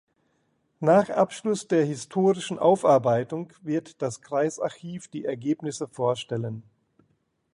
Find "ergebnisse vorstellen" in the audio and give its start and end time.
5.25-6.63